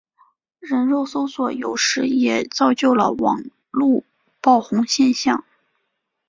[0.59, 4.03] 人肉搜索有时也造就了网路
[4.41, 5.45] 爆红现象。